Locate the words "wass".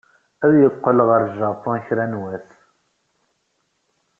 2.21-2.49